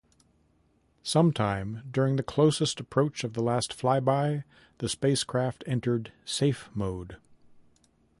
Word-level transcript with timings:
Sometime 1.03 1.83
during 1.91 2.15
the 2.15 2.23
closest 2.23 2.79
approach 2.79 3.23
of 3.23 3.33
the 3.33 3.43
last 3.43 3.71
flyby, 3.71 4.43
the 4.79 4.89
spacecraft 4.89 5.63
entered 5.67 6.11
safe 6.25 6.71
mode. 6.73 7.17